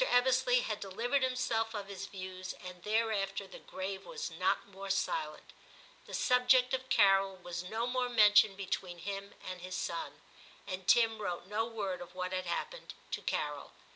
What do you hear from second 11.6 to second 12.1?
word